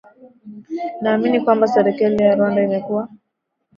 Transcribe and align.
naamini 1.01 1.39
kwamba 1.45 1.67
serikali 1.73 2.23
ya 2.23 2.35
rwanda 2.35 2.63
imekuwa 2.63 3.03